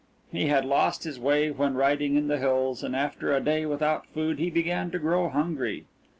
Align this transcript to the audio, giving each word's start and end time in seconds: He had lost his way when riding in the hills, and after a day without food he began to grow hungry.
He 0.31 0.47
had 0.47 0.65
lost 0.65 1.03
his 1.03 1.19
way 1.19 1.51
when 1.51 1.75
riding 1.75 2.15
in 2.15 2.27
the 2.27 2.39
hills, 2.39 2.81
and 2.83 2.95
after 2.95 3.35
a 3.35 3.39
day 3.39 3.67
without 3.67 4.07
food 4.07 4.39
he 4.39 4.49
began 4.49 4.89
to 4.89 4.97
grow 4.97 5.29
hungry. 5.29 5.85